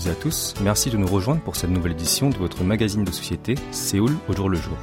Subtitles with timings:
[0.00, 3.04] Toutes et à tous, merci de nous rejoindre pour cette nouvelle édition de votre magazine
[3.04, 4.76] de société Séoul au jour le jour.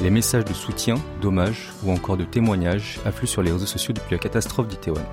[0.00, 4.14] Les messages de soutien, d'hommage ou encore de témoignages affluent sur les réseaux sociaux depuis
[4.14, 5.04] la catastrophe d'Itaewon.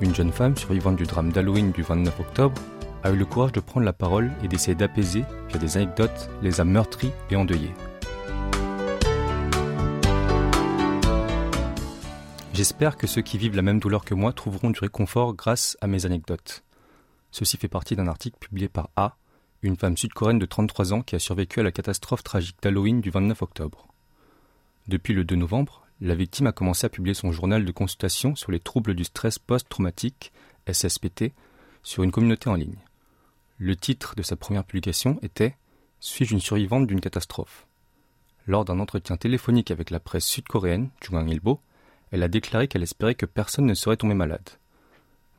[0.00, 2.60] Une jeune femme survivante du drame d'Halloween du 29 octobre
[3.04, 6.60] a eu le courage de prendre la parole et d'essayer d'apaiser, via des anecdotes, les
[6.60, 7.74] âmes meurtries et endeuillées.
[12.52, 15.86] J'espère que ceux qui vivent la même douleur que moi trouveront du réconfort grâce à
[15.86, 16.64] mes anecdotes.
[17.30, 19.16] Ceci fait partie d'un article publié par A,
[19.62, 23.10] une femme sud-coréenne de 33 ans qui a survécu à la catastrophe tragique d'Halloween du
[23.10, 23.88] 29 octobre.
[24.88, 28.50] Depuis le 2 novembre, la victime a commencé à publier son journal de consultation sur
[28.50, 30.32] les troubles du stress post-traumatique,
[30.70, 31.32] SSPT,
[31.82, 32.78] sur une communauté en ligne.
[33.58, 35.56] Le titre de sa première publication était
[36.00, 37.66] Suis-je une survivante d'une catastrophe?
[38.46, 41.60] Lors d'un entretien téléphonique avec la presse sud-coréenne, Jungang Ilbo,
[42.10, 44.48] elle a déclaré qu'elle espérait que personne ne serait tombé malade.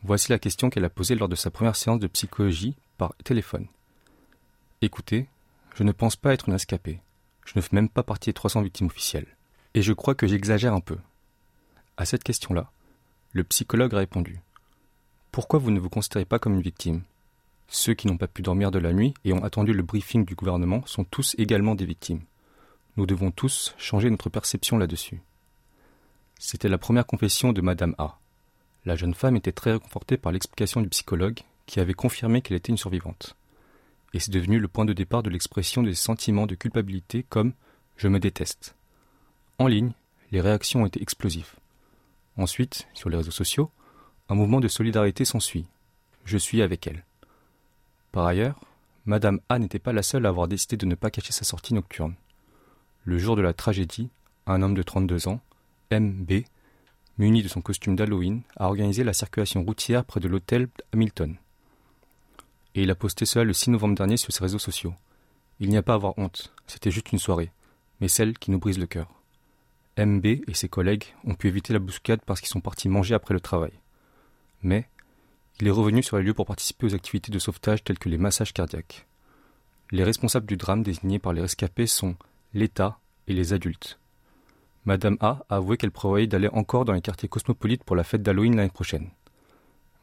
[0.04, 3.68] Voici la question qu'elle a posée lors de sa première séance de psychologie par téléphone.
[4.82, 5.28] Écoutez,
[5.76, 7.00] je ne pense pas être une escapée.
[7.46, 9.28] Je ne fais même pas partie des 300 victimes officielles.
[9.74, 10.98] Et je crois que j'exagère un peu.
[11.98, 12.72] À cette question-là,
[13.34, 14.40] le psychologue a répondu
[15.32, 17.04] Pourquoi vous ne vous considérez pas comme une victime?
[17.68, 20.36] Ceux qui n'ont pas pu dormir de la nuit et ont attendu le briefing du
[20.36, 22.22] gouvernement sont tous également des victimes.
[22.98, 25.22] Nous devons tous changer notre perception là-dessus.
[26.40, 28.18] C'était la première confession de Madame A.
[28.86, 32.72] La jeune femme était très réconfortée par l'explication du psychologue qui avait confirmé qu'elle était
[32.72, 33.36] une survivante.
[34.14, 37.54] Et c'est devenu le point de départ de l'expression des sentiments de culpabilité comme
[37.96, 38.76] je me déteste.
[39.60, 39.92] En ligne,
[40.32, 41.56] les réactions ont été explosives.
[42.38, 43.72] Ensuite, sur les réseaux sociaux,
[44.30, 45.68] un mouvement de solidarité s'ensuit.
[46.26, 47.06] Je suis avec elle.
[48.12, 48.60] Par ailleurs,
[49.06, 51.74] Madame A n'était pas la seule à avoir décidé de ne pas cacher sa sortie
[51.74, 52.16] nocturne.
[53.04, 54.10] Le jour de la tragédie,
[54.48, 55.42] un homme de 32 ans,
[55.92, 56.44] MB,
[57.22, 61.36] muni de son costume d'Halloween, a organisé la circulation routière près de l'hôtel Hamilton.
[62.74, 64.96] Et il a posté cela le 6 novembre dernier sur ses réseaux sociaux.
[65.60, 67.52] Il n'y a pas à avoir honte, c'était juste une soirée,
[68.00, 69.08] mais celle qui nous brise le cœur.
[70.00, 73.36] MB et ses collègues ont pu éviter la bouscade parce qu'ils sont partis manger après
[73.36, 73.74] le travail.
[74.64, 74.88] Mais
[75.60, 78.18] il est revenu sur les lieux pour participer aux activités de sauvetage telles que les
[78.18, 79.06] massages cardiaques.
[79.92, 82.16] Les responsables du drame désignés par les rescapés sont
[82.56, 84.01] l'État et les adultes.
[84.86, 88.24] Madame A a avoué qu'elle prévoyait d'aller encore dans les quartiers cosmopolites pour la fête
[88.24, 89.10] d'Halloween l'année prochaine.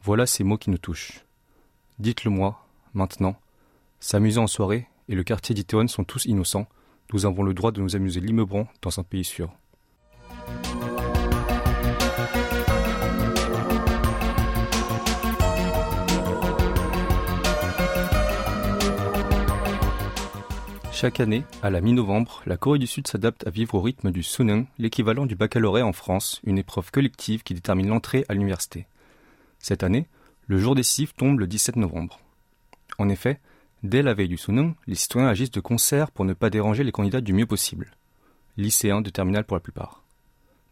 [0.01, 1.25] Voilà ces mots qui nous touchent.
[1.99, 3.35] Dites-le moi, maintenant.
[3.99, 6.67] S'amuser en soirée et le quartier d'Itéon sont tous innocents.
[7.11, 9.51] Nous avons le droit de nous amuser librement dans un pays sûr.
[21.01, 24.21] Chaque année, à la mi-novembre, la Corée du Sud s'adapte à vivre au rythme du
[24.21, 28.85] Suneung, l'équivalent du baccalauréat en France, une épreuve collective qui détermine l'entrée à l'université.
[29.59, 30.09] Cette année,
[30.47, 32.19] le jour décisif tombe le 17 novembre.
[32.97, 33.39] En effet,
[33.81, 36.91] dès la veille du Suneung, les citoyens agissent de concert pour ne pas déranger les
[36.91, 37.91] candidats du mieux possible.
[38.57, 40.03] Lycéens de terminale pour la plupart.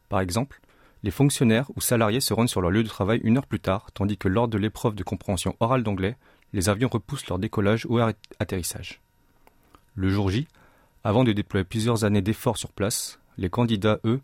[0.09, 0.59] Par exemple,
[1.03, 3.93] les fonctionnaires ou salariés se rendent sur leur lieu de travail une heure plus tard,
[3.93, 6.17] tandis que lors de l'épreuve de compréhension orale d'anglais,
[6.51, 7.99] les avions repoussent leur décollage ou
[8.39, 8.99] atterrissage.
[9.97, 10.47] Le jour J,
[11.03, 14.21] avant de déployer plusieurs années d'efforts sur place, les candidats, eux,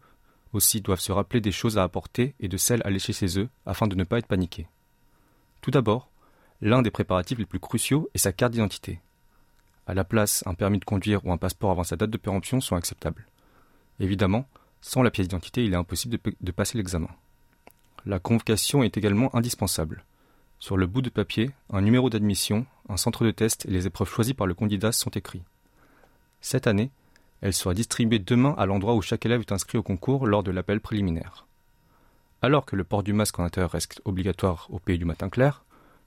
[0.53, 3.49] aussi doivent se rappeler des choses à apporter et de celles à lécher ses œufs
[3.65, 4.67] afin de ne pas être paniqués.
[5.61, 6.11] Tout d'abord,
[6.61, 9.01] l'un des préparatifs les plus cruciaux est sa carte d'identité.
[9.87, 12.61] À la place, un permis de conduire ou un passeport avant sa date de péremption
[12.61, 13.25] sont acceptables.
[13.99, 14.47] Évidemment,
[14.79, 17.09] sans la pièce d'identité, il est impossible de, de passer l'examen.
[18.05, 20.05] La convocation est également indispensable.
[20.59, 24.11] Sur le bout de papier, un numéro d'admission, un centre de test et les épreuves
[24.11, 25.41] choisies par le candidat sont écrits.
[26.43, 26.91] Cette année,
[27.39, 30.51] elle sera distribuée demain à l'endroit où chaque élève est inscrit au concours lors de
[30.51, 31.47] l'appel préliminaire.
[32.41, 35.63] Alors que le port du masque en intérieur reste obligatoire au pays du matin clair,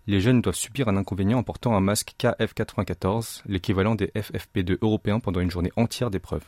[0.06, 5.20] les jeunes doivent subir un inconvénient en portant un masque KF94, l'équivalent des FFP2 européens
[5.20, 6.44] pendant une journée entière d'épreuves.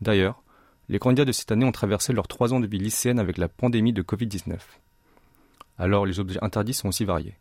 [0.00, 0.44] D'ailleurs,
[0.88, 3.48] les candidats de cette année ont traversé leurs trois ans de vie lycéenne avec la
[3.48, 4.56] pandémie de Covid-19.
[5.78, 7.34] Alors les objets interdits sont aussi variés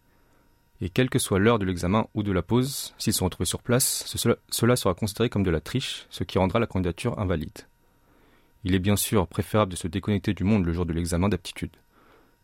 [0.84, 3.62] et quelle que soit l'heure de l'examen ou de la pause, s'ils sont retrouvés sur
[3.62, 7.58] place, cela, sera considéré comme de la triche, ce qui rendra la candidature invalide.
[8.66, 11.72] Il est bien sûr préférable de se déconnecter du monde le jour de l'examen d'aptitude.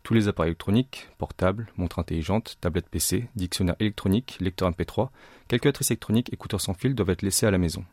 [0.04, 5.10] Tous les appareils électroniques, portables, montres intelligentes, tablettes PC, dictionnaires électroniques, lecteurs MP3,
[5.46, 7.84] calculatrices électroniques, écouteurs sans fil doivent être laissés à la maison.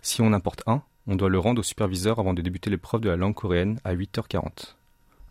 [0.00, 3.10] Si on importe un, on doit le rendre au superviseur avant de débuter l'épreuve de
[3.10, 4.76] la langue coréenne à 8h40.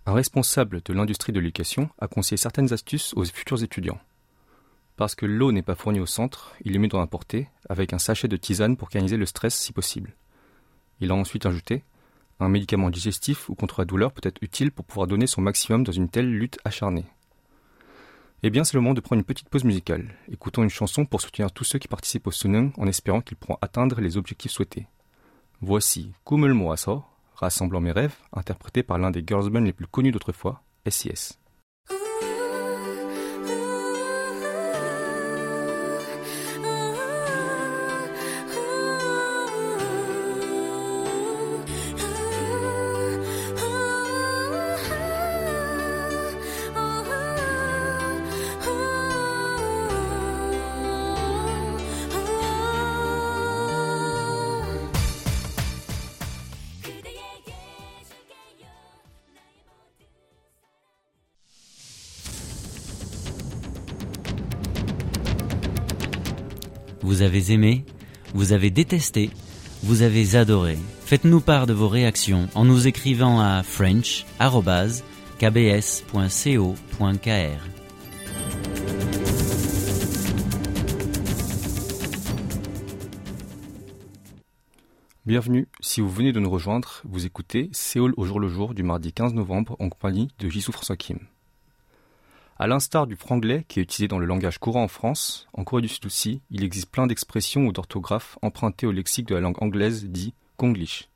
[0.06, 4.00] Un responsable de l'industrie de l'éducation a conseillé certaines astuces aux futurs étudiants.
[5.00, 8.00] Parce que l'eau n'est pas fournie au centre, il est mieux d'en apporter, avec un
[8.00, 10.14] sachet de tisane pour canaliser le stress si possible.
[11.00, 11.86] Il a ensuite ajouté
[12.42, 15.86] Un médicament digestif ou contre la douleur peut être utile pour pouvoir donner son maximum
[15.86, 17.06] dans une telle lutte acharnée.
[18.44, 20.18] Eh bien, c'est le moment de prendre une petite pause musicale.
[20.34, 23.58] Écoutons une chanson pour soutenir tous ceux qui participent au Sunung en espérant qu'ils pourront
[23.62, 24.88] atteindre les objectifs souhaités.
[25.62, 27.06] Voici Kumul Moaso,
[27.36, 31.40] rassemblant mes rêves, interprété par l'un des girls les plus connus d'autrefois, SIS.
[67.10, 67.86] Vous avez aimé,
[68.36, 69.32] vous avez détesté,
[69.82, 70.78] vous avez adoré.
[71.06, 74.40] Faites-nous part de vos réactions en nous écrivant à french.kbs.co.kr.
[85.26, 88.84] Bienvenue, si vous venez de nous rejoindre, vous écoutez Séoul au jour le jour du
[88.84, 91.18] mardi 15 novembre en compagnie de Jisoo François Kim.
[92.62, 95.82] À l'instar du franglais qui est utilisé dans le langage courant en France, en Corée
[95.82, 99.64] du Sud aussi, il existe plein d'expressions ou d'orthographes empruntées au lexique de la langue
[99.64, 101.08] anglaise dit konglish.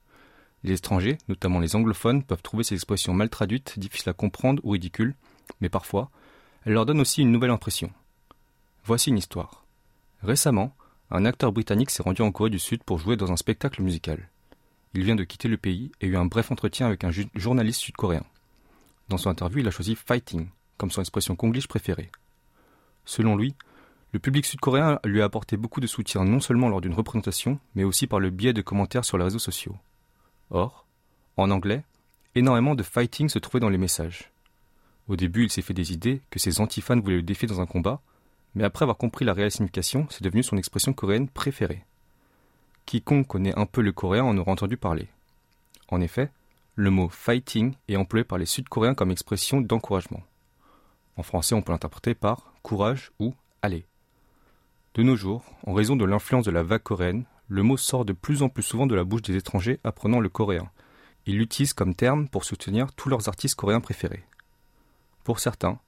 [0.64, 4.70] Les étrangers, notamment les anglophones, peuvent trouver ces expressions mal traduites, difficiles à comprendre ou
[4.70, 5.16] ridicules,
[5.60, 6.10] mais parfois,
[6.64, 7.92] elles leur donnent aussi une nouvelle impression.
[8.86, 9.66] Voici une histoire.
[10.22, 10.74] Récemment,
[11.12, 14.30] un acteur britannique s'est rendu en Corée du Sud pour jouer dans un spectacle musical.
[14.94, 18.24] Il vient de quitter le pays et eut un bref entretien avec un journaliste sud-coréen.
[19.10, 20.48] Dans son interview, il a choisi fighting,
[20.84, 22.12] comme son expression konglish préférée.
[23.06, 23.56] Selon lui,
[24.12, 27.86] le public sud-coréen lui a apporté beaucoup de soutien non seulement lors d'une représentation, mais
[27.86, 29.78] aussi par le biais de commentaires sur les réseaux sociaux.
[30.50, 30.86] Or,
[31.38, 31.86] en anglais,
[32.36, 34.30] énormément de fighting se trouvait dans les messages.
[35.08, 37.66] Au début, il s'est fait des idées que ses antifans voulaient le défier dans un
[37.66, 38.02] combat,
[38.54, 41.86] mais après avoir compris la réelle signification, c'est devenu son expression coréenne préférée.
[42.86, 45.08] Quiconque connaît un peu le coréen en aura entendu parler.
[45.88, 46.30] En effet,
[46.76, 50.24] le mot fighting est employé par les Sud-Coréens comme expression d'encouragement.
[51.18, 53.86] En français, on peut l'interpréter par courage ou aller.
[54.96, 58.14] De nos jours, en raison de l'influence de la vague coréenne, le mot sort de
[58.14, 60.70] plus en plus souvent de la bouche des étrangers apprenant le coréen.
[61.26, 64.24] Ils l'utilisent comme terme pour soutenir tous leurs artistes coréens préférés.
[65.24, 65.80] Pour certains,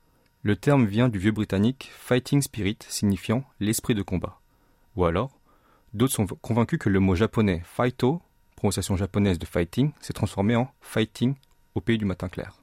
[0.43, 4.39] le terme vient du vieux britannique fighting spirit signifiant l'esprit de combat.
[4.95, 5.39] Ou alors,
[5.93, 8.21] d'autres sont convaincus que le mot japonais fighto,
[8.55, 11.35] prononciation japonaise de fighting, s'est transformé en fighting
[11.73, 12.61] au pays du matin clair.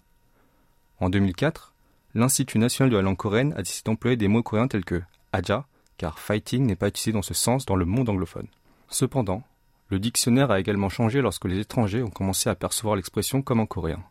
[1.01, 1.72] En 2004,
[2.15, 5.67] l'Institut national de la langue coréenne a décidé d'employer des mots coréens tels que aja,
[5.97, 8.49] car fighting n'est pas utilisé dans ce sens dans le monde anglophone.
[8.89, 9.43] Cependant,
[9.89, 13.67] le dictionnaire a également changé lorsque les étrangers ont commencé à percevoir l'expression comme en
[13.67, 14.03] coréen.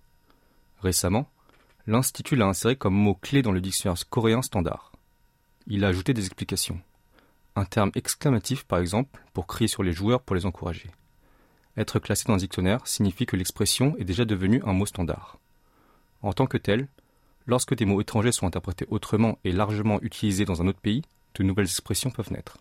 [0.81, 1.27] Récemment,
[1.87, 4.91] l'Institut l'a inséré comme mot clé dans le dictionnaire coréen standard.
[5.67, 6.79] Il a ajouté des explications.
[7.55, 10.89] Un terme exclamatif, par exemple, pour crier sur les joueurs pour les encourager.
[11.77, 15.39] Être classé dans un dictionnaire signifie que l'expression est déjà devenue un mot standard.
[16.21, 16.87] En tant que tel,
[17.47, 21.01] Lorsque des mots étrangers sont interprétés autrement et largement utilisés dans un autre pays,
[21.35, 22.57] de nouvelles expressions peuvent naître.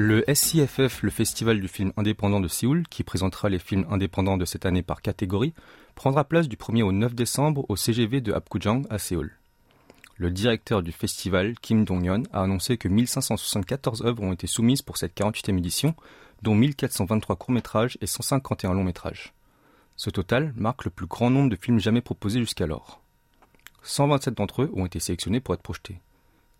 [0.00, 4.44] Le SCFF, le festival du film indépendant de Séoul, qui présentera les films indépendants de
[4.44, 5.54] cette année par catégorie,
[5.96, 9.32] prendra place du 1er au 9 décembre au CGV de Apgujeong à Séoul
[10.18, 14.96] le directeur du festival, Kim Dong-yeon, a annoncé que 1574 œuvres ont été soumises pour
[14.96, 15.94] cette 48e édition,
[16.42, 19.32] dont 1423 courts-métrages et 151 longs-métrages.
[19.94, 23.00] Ce total marque le plus grand nombre de films jamais proposés jusqu'alors.
[23.84, 26.00] 127 d'entre eux ont été sélectionnés pour être projetés.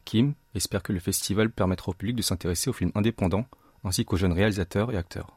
[0.04, 3.46] Kim espère que le festival permettra au public de s'intéresser aux films indépendants
[3.82, 5.36] ainsi qu'aux jeunes réalisateurs et acteurs.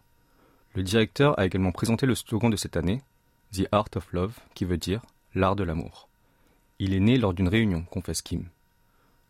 [0.76, 3.02] Le directeur a également présenté le slogan de cette année,
[3.52, 5.02] The Art of Love, qui veut dire
[5.34, 6.08] l'art de l'amour.
[6.84, 8.46] Il est né lors d'une réunion, confesse Kim.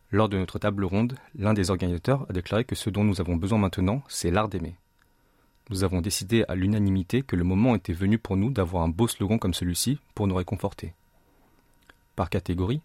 [0.09, 3.35] Lors de notre table ronde, l'un des organisateurs a déclaré que ce dont nous avons
[3.35, 4.77] besoin maintenant, c'est l'art d'aimer.
[5.69, 9.09] Nous avons décidé à l'unanimité que le moment était venu pour nous d'avoir un beau
[9.09, 10.93] slogan comme celui-ci pour nous réconforter.
[12.15, 12.79] Par catégorie,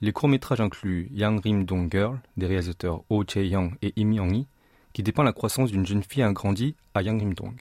[0.00, 4.46] les courts-métrages incluent Yang Rim Dong Girl des réalisateurs Oh Chae-young et Im Young-hee,
[4.94, 7.60] qui dépeint la croissance d'une jeune fille agrandie à Yangnam-dong.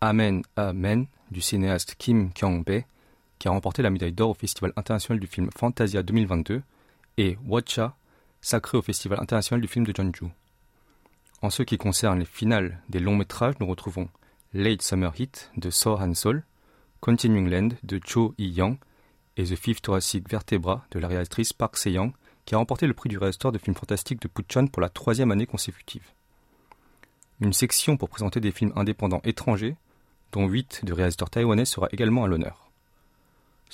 [0.00, 2.84] Amen, Amen du cinéaste Kim Kyung-bae,
[3.38, 6.62] qui a remporté la médaille d'or au Festival international du film Fantasia 2022,
[7.16, 7.96] et Watcha,
[8.40, 10.26] sacré au Festival international du film de Jeonju.
[11.42, 14.08] En ce qui concerne les finales des longs métrages, nous retrouvons
[14.52, 16.42] Late Summer Heat de So Han-sol,
[17.00, 18.78] Continuing Land de Cho Yi-young
[19.36, 22.12] et The Fifth Thoracic Vertebra de la réalisatrice Park Se-young,
[22.44, 25.30] qui a remporté le prix du réalisateur de films fantastiques de Puchon pour la troisième
[25.30, 26.06] année consécutive.
[27.40, 29.76] Une section pour présenter des films indépendants étrangers,
[30.32, 32.63] dont huit de réalisateurs taïwanais, sera également à l'honneur.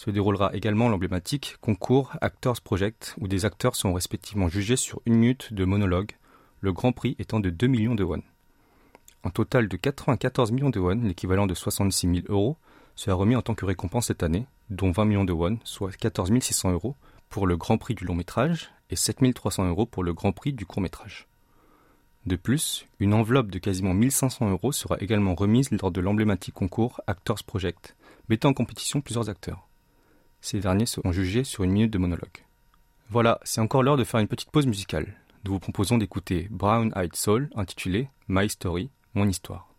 [0.01, 5.17] Se déroulera également l'emblématique concours Actors Project, où des acteurs sont respectivement jugés sur une
[5.17, 6.13] minute de monologue,
[6.63, 8.23] le grand prix étant de 2 millions de won.
[9.25, 12.57] Un total de 94 millions de won, l'équivalent de 66 000 euros,
[12.97, 16.31] sera remis en tant que récompense cette année, dont 20 millions de won, soit 14
[16.41, 16.97] 600 euros,
[17.29, 20.55] pour le Grand Prix du long métrage et 7 300 euros pour le Grand Prix
[20.55, 21.29] du court métrage.
[22.25, 27.03] De plus, une enveloppe de quasiment 1500 euros sera également remise lors de l'emblématique concours
[27.07, 27.97] Actors Project,
[28.31, 29.70] mettant en compétition plusieurs acteurs.
[30.41, 32.45] Ces derniers seront jugés sur une minute de monologue.
[33.11, 35.17] Voilà, c'est encore l'heure de faire une petite pause musicale.
[35.45, 39.70] Nous vous proposons d'écouter Brown Eyed Soul intitulé My Story, mon histoire.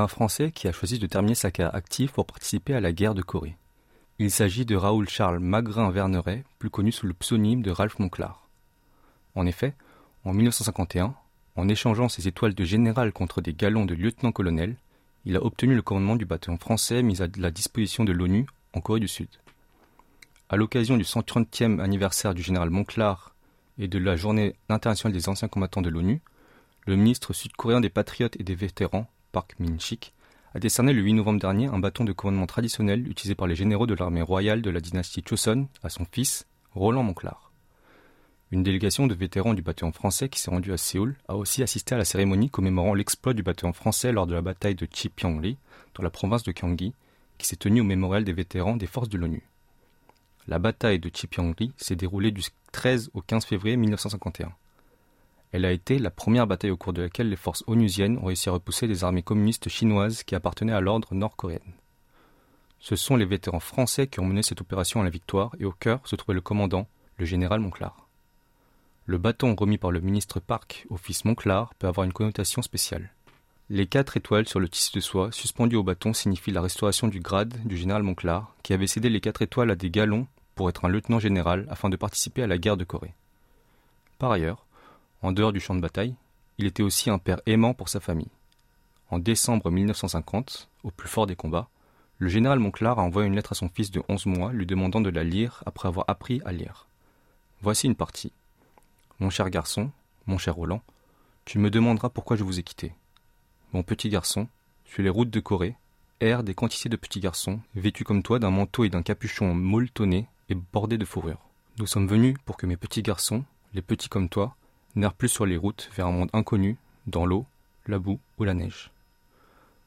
[0.00, 3.14] Un Français qui a choisi de terminer sa carrière active pour participer à la guerre
[3.14, 3.56] de Corée.
[4.18, 8.48] Il s'agit de Raoul Charles Magrin-Verneret, plus connu sous le pseudonyme de Ralph Monclar.
[9.34, 9.74] En effet,
[10.24, 11.14] en 1951,
[11.56, 14.76] en échangeant ses étoiles de général contre des galons de lieutenant-colonel,
[15.24, 18.80] il a obtenu le commandement du bataillon français mis à la disposition de l'ONU en
[18.80, 19.28] Corée du Sud.
[20.48, 23.34] À l'occasion du 130e anniversaire du général Monclar
[23.78, 26.20] et de la journée internationale des anciens combattants de l'ONU,
[26.86, 30.12] le ministre sud-coréen des Patriotes et des Vétérans, Park Min-sik,
[30.54, 33.86] a décerné le 8 novembre dernier un bâton de commandement traditionnel utilisé par les généraux
[33.86, 37.50] de l'armée royale de la dynastie Choson à son fils, Roland Monclar.
[38.52, 41.94] Une délégation de vétérans du bataillon français qui s'est rendue à Séoul a aussi assisté
[41.94, 45.56] à la cérémonie commémorant l'exploit du bataillon français lors de la bataille de Chipyongri,
[45.94, 46.92] dans la province de Gyeonggi,
[47.38, 49.48] qui s'est tenue au mémorial des vétérans des forces de l'ONU.
[50.48, 54.52] La bataille de Chipyongri s'est déroulée du 13 au 15 février 1951.
[55.52, 58.48] Elle a été la première bataille au cours de laquelle les forces onusiennes ont réussi
[58.48, 61.58] à repousser des armées communistes chinoises qui appartenaient à l'ordre nord-coréen.
[62.78, 65.72] Ce sont les vétérans français qui ont mené cette opération à la victoire et au
[65.72, 66.86] cœur se trouvait le commandant,
[67.18, 68.08] le général Monclar.
[69.06, 73.10] Le bâton remis par le ministre Park au fils Monclar peut avoir une connotation spéciale.
[73.68, 77.20] Les quatre étoiles sur le tissu de soie suspendues au bâton signifient la restauration du
[77.20, 80.84] grade du général Monclar, qui avait cédé les quatre étoiles à des galons pour être
[80.84, 83.14] un lieutenant général afin de participer à la guerre de Corée.
[84.18, 84.66] Par ailleurs,
[85.22, 86.14] en dehors du champ de bataille,
[86.58, 88.30] il était aussi un père aimant pour sa famille.
[89.10, 91.68] En décembre 1950, au plus fort des combats,
[92.18, 95.00] le général Monclar a envoyé une lettre à son fils de 11 mois lui demandant
[95.00, 96.86] de la lire après avoir appris à lire.
[97.62, 98.32] Voici une partie.
[99.18, 99.90] Mon cher garçon,
[100.26, 100.82] mon cher Roland,
[101.44, 102.94] tu me demanderas pourquoi je vous ai quitté.
[103.72, 104.48] Mon petit garçon,
[104.84, 105.76] sur les routes de Corée,
[106.20, 110.28] errent des quantités de petits garçons, vêtus comme toi d'un manteau et d'un capuchon molletonné
[110.48, 111.40] et bordé de fourrure.
[111.78, 114.56] Nous sommes venus pour que mes petits garçons, les petits comme toi,
[114.94, 117.46] n'errent plus sur les routes vers un monde inconnu, dans l'eau,
[117.86, 118.90] la boue ou la neige.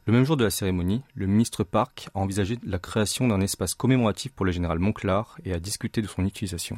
[0.05, 3.73] Le même jour de la cérémonie, le ministre Park a envisagé la création d'un espace
[3.73, 6.77] commémoratif pour le général Monclar et a discuté de son utilisation.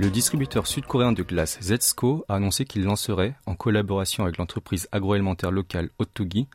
[0.00, 5.50] Le distributeur sud-coréen de glace Zetsco a annoncé qu'il lancerait, en collaboration avec l'entreprise agroalimentaire
[5.50, 6.46] locale Ottogi,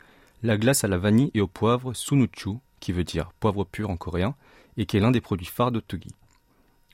[0.44, 3.96] la glace à la vanille et au poivre Sunuchu, qui veut dire poivre pur en
[3.96, 4.36] coréen,
[4.76, 6.14] et qui est l'un des produits phares d'Ottogi.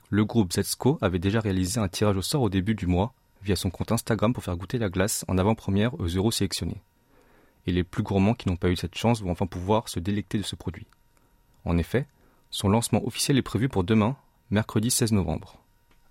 [0.08, 3.56] Le groupe Zetsco avait déjà réalisé un tirage au sort au début du mois via
[3.56, 6.80] son compte Instagram pour faire goûter la glace en avant-première aux euros sélectionnés.
[7.66, 10.38] Et les plus gourmands qui n'ont pas eu cette chance vont enfin pouvoir se délecter
[10.38, 10.86] de ce produit.
[11.64, 12.06] En effet,
[12.50, 14.16] son lancement officiel est prévu pour demain,
[14.50, 15.58] mercredi 16 novembre.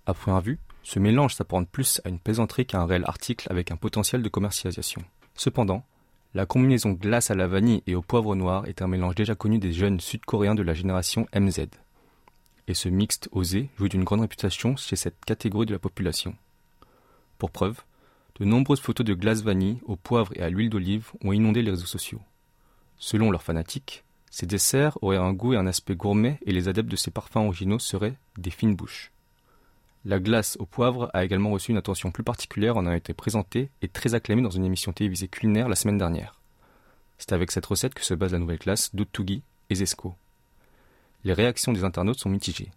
[0.06, 3.70] À première vue, ce mélange s'apparente plus à une plaisanterie qu'à un réel article avec
[3.70, 5.02] un potentiel de commercialisation.
[5.34, 5.84] Cependant,
[6.32, 9.58] la combinaison glace à la vanille et au poivre noir est un mélange déjà connu
[9.58, 11.66] des jeunes sud-coréens de la génération MZ.
[12.68, 16.36] Et ce mixte osé jouit d'une grande réputation chez cette catégorie de la population.
[17.38, 17.82] Pour preuve,
[18.38, 21.72] de nombreuses photos de glace vanille au poivre et à l'huile d'olive ont inondé les
[21.72, 22.20] réseaux sociaux.
[22.96, 26.88] Selon leurs fanatiques, Ces desserts auraient un goût et un aspect gourmet et les adeptes
[26.88, 29.10] de ces parfums originaux seraient des fines bouches.
[30.04, 33.70] La glace au poivre a également reçu une attention plus particulière en a été présentée
[33.82, 36.40] et très acclamée dans une émission télévisée culinaire la semaine dernière.
[37.18, 40.14] C'est avec cette recette que se base la nouvelle classe d'Uttugi et Zesco.
[41.24, 42.70] Les réactions des internautes sont mitigées.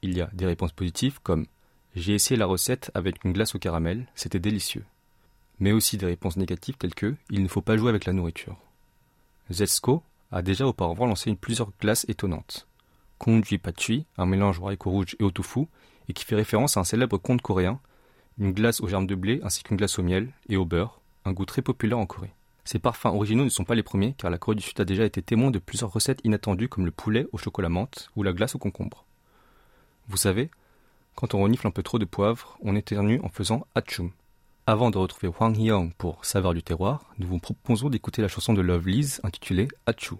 [0.00, 1.46] Il y a des réponses positives comme
[1.94, 4.86] J'ai essayé la recette avec une glace au caramel, c'était délicieux.
[5.58, 8.56] Mais aussi des réponses négatives telles que Il ne faut pas jouer avec la nourriture.
[9.50, 12.66] Zesco a déjà auparavant lancé plusieurs glaces étonnantes.
[13.18, 15.66] Kondui Pachui, un mélange au haricot rouge et au tofu,
[16.08, 17.80] et qui fait référence à un célèbre conte coréen,
[18.38, 21.32] une glace aux germes de blé ainsi qu'une glace au miel et au beurre, un
[21.32, 22.32] goût très populaire en Corée.
[22.64, 25.04] Ces parfums originaux ne sont pas les premiers car la Corée du Sud a déjà
[25.04, 28.54] été témoin de plusieurs recettes inattendues comme le poulet au chocolat menthe ou la glace
[28.54, 29.04] au concombre.
[30.08, 30.50] Vous savez,
[31.14, 34.10] quand on renifle un peu trop de poivre, on éternue en faisant Achum.
[34.66, 38.52] Avant de retrouver Hwang Hee-young pour Saveur du terroir, nous vous proposons d'écouter la chanson
[38.52, 40.16] de Love Liz intitulée Achu.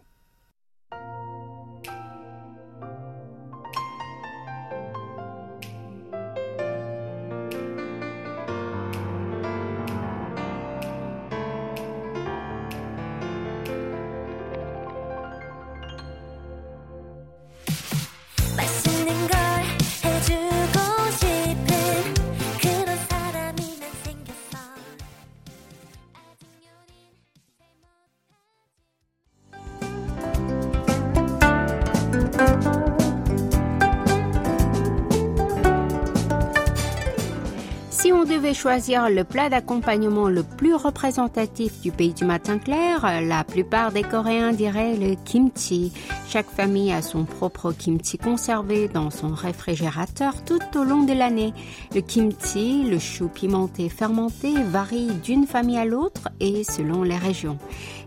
[38.66, 44.02] Choisir le plat d'accompagnement le plus représentatif du pays du matin clair, la plupart des
[44.02, 45.92] Coréens diraient le kimchi.
[46.28, 51.54] Chaque famille a son propre kimchi conservé dans son réfrigérateur tout au long de l'année.
[51.94, 57.58] Le kimchi, le chou pimenté fermenté, varie d'une famille à l'autre et selon les régions.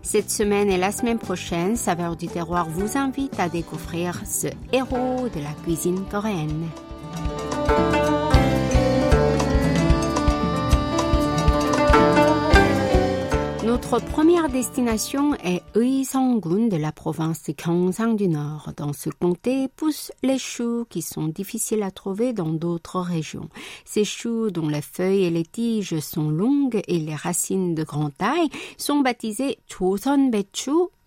[0.02, 5.26] Cette semaine et la semaine prochaine, Saveur du terroir vous invite à découvrir ce héros
[5.34, 6.66] de la cuisine coréenne.
[13.82, 18.72] Notre première destination est Uiseong-gun de la province de Gyeongsang du Nord.
[18.76, 23.48] Dans ce comté poussent les choux qui sont difficiles à trouver dans d'autres régions.
[23.86, 28.14] Ces choux dont les feuilles et les tiges sont longues et les racines de grande
[28.16, 30.30] taille sont baptisés Choson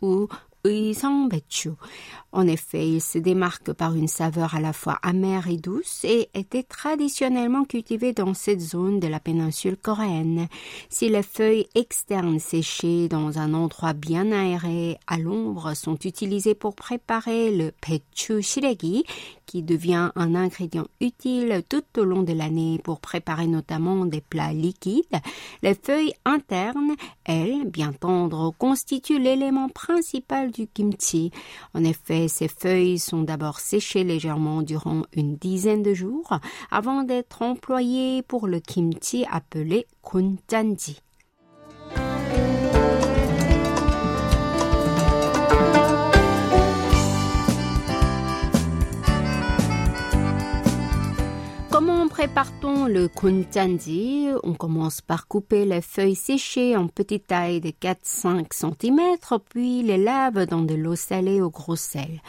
[0.02, 0.28] ou
[0.66, 1.74] Uisong Bechu.
[2.36, 6.30] En effet, il se démarque par une saveur à la fois amère et douce et
[6.34, 10.48] était traditionnellement cultivé dans cette zone de la péninsule coréenne.
[10.90, 16.74] Si les feuilles externes séchées dans un endroit bien aéré à l'ombre sont utilisées pour
[16.74, 19.04] préparer le pechu shiregi,
[19.46, 24.54] qui devient un ingrédient utile tout au long de l'année pour préparer notamment des plats
[24.54, 25.20] liquides,
[25.62, 31.32] les feuilles internes, elles, bien tendres, constituent l'élément principal du kimchi.
[31.74, 36.40] En effet, ces feuilles sont d'abord séchées légèrement durant une dizaine de jours
[36.72, 41.02] avant d'être employées pour le kimchi appelé kunjanji.
[52.88, 59.00] Le kunjanji On commence par couper les feuilles séchées en petites tailles de 4-5 cm,
[59.50, 62.22] puis les lave dans de l'eau salée au gros sel.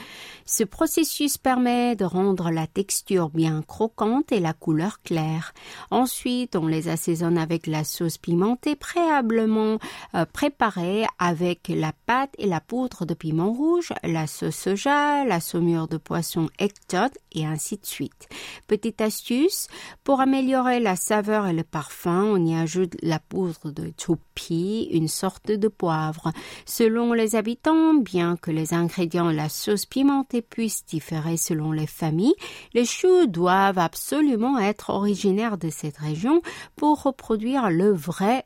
[0.46, 5.54] Ce processus permet de rendre la texture bien croquante et la couleur claire.
[5.90, 9.78] Ensuite, on les assaisonne avec la sauce pimentée préalablement
[10.14, 15.40] euh, préparée avec la pâte et la poudre de piment rouge, la sauce soja, la
[15.40, 18.28] saumure de poisson ectot et ainsi de suite.
[18.66, 19.68] Petite astuce,
[20.04, 25.08] pour améliorer la saveur et le parfum, on y ajoute la poudre de choupi, une
[25.08, 26.32] sorte de poivre.
[26.66, 32.34] Selon les habitants, bien que les ingrédients la sauce pimentée puissent différer selon les familles,
[32.74, 36.42] les choux doivent absolument être originaires de cette région
[36.76, 38.44] pour reproduire le vrai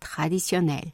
[0.00, 0.84] traditionnel.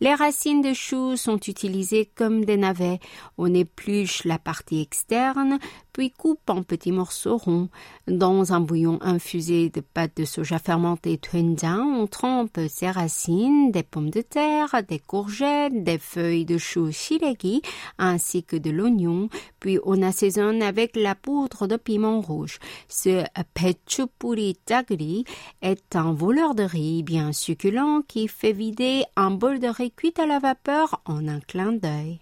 [0.00, 3.00] Les racines de choux sont utilisées comme des navets.
[3.36, 5.58] On épluche la partie externe,
[5.92, 7.68] puis coupe en petits morceaux ronds.
[8.06, 11.20] Dans un bouillon infusé de pâte de soja fermentée
[11.64, 17.62] on trempe ces racines, des pommes de terre, des courgettes, des feuilles de chou shiregi,
[17.98, 19.28] ainsi que de l'oignon,
[19.60, 22.58] puis on assaisonne avec la poudre de piment rouge.
[22.88, 25.24] Ce pechupuri tagri
[25.62, 30.26] est un voleur de riz bien qui fait vider un bol de riz cuit à
[30.26, 32.20] la vapeur en un clin d'œil.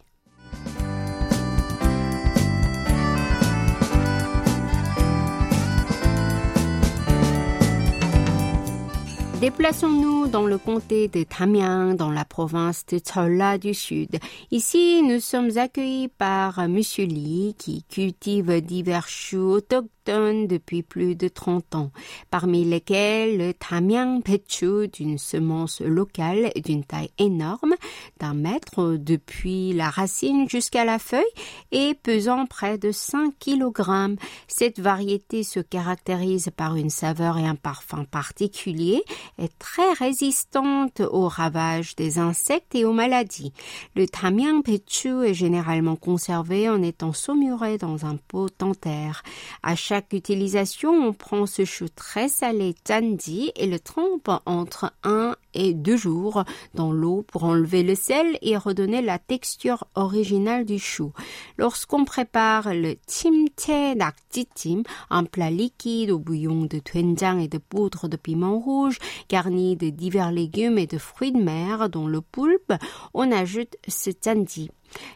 [9.41, 14.19] Déplaçons-nous dans le comté de Tamiang, dans la province de Cholla du Sud.
[14.51, 19.61] Ici, nous sommes accueillis par Monsieur Lee, qui cultive divers choux
[20.07, 21.91] depuis plus de 30 ans,
[22.31, 27.75] parmi lesquels le Tamiang Pechu d'une semence locale d'une taille énorme,
[28.21, 31.25] d'un mètre depuis la racine jusqu'à la feuille
[31.73, 34.17] et pesant près de 5 kg.
[34.47, 39.03] Cette variété se caractérise par une saveur et un parfum particulier,
[39.39, 43.53] est très résistante aux ravages des insectes et aux maladies.
[43.97, 49.23] Le Tamiang Pechu est généralement conservé en étant saumuré dans un pot en terre.
[49.63, 55.37] À chaque utilisation, on prend ce chou très salé tandi et le trempe entre un
[55.55, 60.79] et deux jours dans l'eau pour enlever le sel et redonner la texture originale du
[60.79, 61.13] chou.
[61.57, 68.09] Lorsqu'on prépare le timte nakjitim, un plat liquide au bouillon de doenjang et de poudre
[68.09, 72.75] de piment rouge, garni de divers légumes et de fruits de mer, dont le poulpe,
[73.15, 74.71] on ajoute ce tandi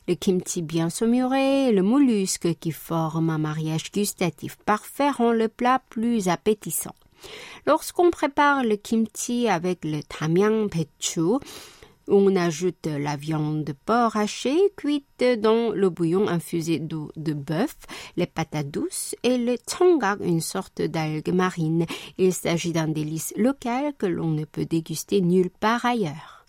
[0.09, 5.83] le kimchi bien saumuré, le mollusque qui forme un mariage gustatif parfait rend le plat
[5.90, 6.94] plus appétissant.
[7.66, 11.38] Lorsqu'on prépare le kimchi avec le tamyang pechu,
[12.09, 17.76] on ajoute la viande de porc hachée cuite dans le bouillon infusé d'eau de bœuf,
[18.16, 21.87] les patates douces et le tongak, une sorte d'algue marine.
[22.18, 26.39] Il s'agit d'un délice local que l'on ne peut déguster nulle part ailleurs.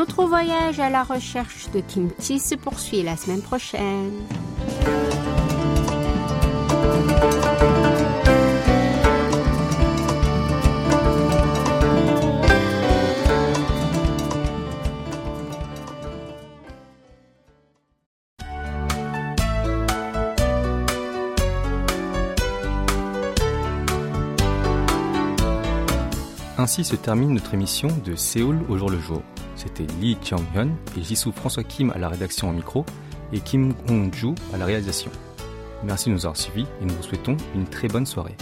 [0.00, 4.12] Notre voyage à la recherche de kimchi se poursuit la semaine prochaine.
[26.56, 29.20] Ainsi se termine notre émission de Séoul au jour le jour.
[29.60, 32.86] C'était Lee Kyung-hyun et Jisoo François Kim à la rédaction en micro
[33.30, 35.10] et Kim Hong-ju à la réalisation.
[35.84, 38.36] Merci de nous avoir suivis et nous vous souhaitons une très bonne soirée.